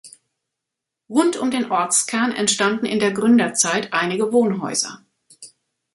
Rund 1.11 1.37
um 1.37 1.51
den 1.51 1.69
Ortskern 1.71 2.31
entstanden 2.31 2.87
in 2.87 2.97
der 2.97 3.11
Gründerzeit 3.11 3.93
einige 3.93 4.33
Wohnhäuser. 4.33 5.03